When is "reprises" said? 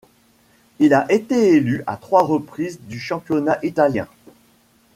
2.23-2.79